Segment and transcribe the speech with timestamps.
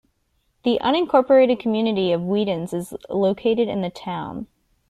[0.63, 4.47] The unincorporated community of Weedens is located in the town.